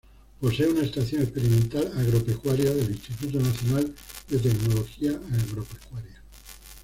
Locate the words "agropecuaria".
1.95-2.73, 5.11-6.23